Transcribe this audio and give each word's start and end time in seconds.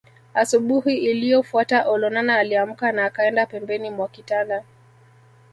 Asubuhi 0.33 0.97
iliyofuata 0.97 1.83
Olonana 1.89 2.37
aliamka 2.39 2.91
na 2.91 3.05
akaenda 3.05 3.45
pembeni 3.45 3.89
mwa 3.89 4.07
kitanda 4.07 4.63